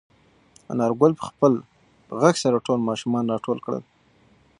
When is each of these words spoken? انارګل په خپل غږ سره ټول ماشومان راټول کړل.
انارګل 0.71 1.11
په 1.19 1.23
خپل 1.29 1.53
غږ 2.21 2.35
سره 2.43 2.63
ټول 2.65 2.79
ماشومان 2.89 3.23
راټول 3.33 3.57
کړل. 3.65 3.83